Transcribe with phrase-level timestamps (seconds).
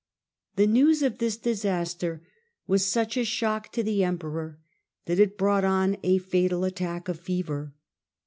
[0.55, 2.23] The news of this disaster
[2.65, 4.57] was such a shock to the emperor
[5.05, 7.75] that it brought on a fatal attack of fever.